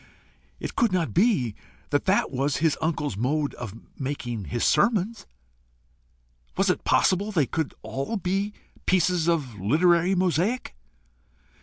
It 0.59 0.75
could 0.75 0.91
not 0.91 1.13
be 1.13 1.53
that 1.91 2.05
that 2.05 2.31
was 2.31 2.57
his 2.57 2.75
uncle's 2.81 3.15
mode 3.15 3.53
of 3.53 3.75
making 3.99 4.45
his 4.45 4.63
sermons? 4.65 5.27
Was 6.57 6.71
it 6.71 6.83
possible 6.83 7.31
they 7.31 7.45
could 7.45 7.75
all 7.83 8.17
be 8.17 8.51
pieces 8.87 9.29
of 9.29 9.59
literary 9.59 10.15
mosaic? 10.15 10.73